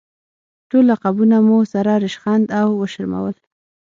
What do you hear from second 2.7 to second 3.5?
وشرمول.